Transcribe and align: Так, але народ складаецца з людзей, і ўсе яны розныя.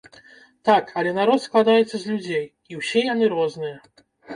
Так, 0.69 0.89
але 1.01 1.11
народ 1.19 1.39
складаецца 1.47 1.95
з 1.97 2.03
людзей, 2.15 2.45
і 2.75 2.83
ўсе 2.83 3.09
яны 3.15 3.35
розныя. 3.41 3.77